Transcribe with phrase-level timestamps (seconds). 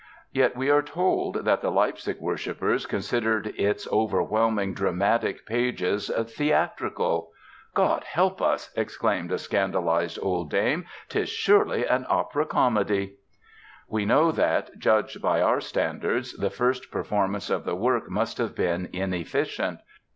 [0.31, 7.29] Yet we are told that the Leipzig worshipers considered its overwhelming dramatic pages "theatrical."
[7.75, 13.17] "God help us," exclaimed a scandalized old dame, "'tis surely an opera comedy!"
[13.87, 18.55] We know that, judged by our standards, the first performance of the work must have
[18.55, 19.81] been inefficient.